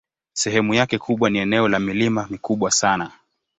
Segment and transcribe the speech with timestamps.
[0.33, 3.11] Sehemu yake kubwa ni eneo la milima mikubwa sana.